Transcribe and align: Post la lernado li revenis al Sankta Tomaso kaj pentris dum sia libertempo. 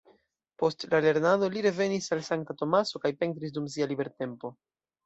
Post 0.61 0.85
la 0.93 1.01
lernado 1.07 1.51
li 1.57 1.63
revenis 1.67 2.09
al 2.17 2.25
Sankta 2.31 2.59
Tomaso 2.63 3.05
kaj 3.07 3.13
pentris 3.23 3.59
dum 3.61 3.71
sia 3.77 3.95
libertempo. 3.95 4.57